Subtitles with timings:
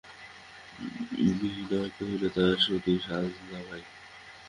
[1.39, 3.83] বিনয় কহিল, ভাই সতীশ, আজ না ভাই!